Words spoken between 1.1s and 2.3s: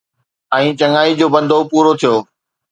جو بندو پورو ٿيو